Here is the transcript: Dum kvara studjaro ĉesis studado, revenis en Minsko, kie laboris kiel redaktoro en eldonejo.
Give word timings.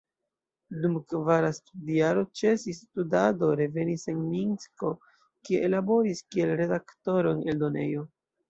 Dum 0.83 0.95
kvara 1.11 1.51
studjaro 1.57 2.23
ĉesis 2.41 2.79
studado, 2.87 3.51
revenis 3.61 4.07
en 4.15 4.25
Minsko, 4.33 4.93
kie 5.51 5.71
laboris 5.77 6.27
kiel 6.33 6.59
redaktoro 6.65 7.37
en 7.39 7.49
eldonejo. 7.55 8.11